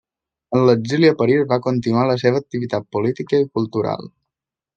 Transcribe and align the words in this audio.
En 0.59 0.63
l'exili 0.69 1.09
a 1.11 1.15
París 1.19 1.43
va 1.51 1.59
continuar 1.67 2.07
la 2.13 2.15
seua 2.25 2.41
activitat 2.45 2.89
política 2.99 3.45
i 3.45 3.49
cultural. 3.61 4.13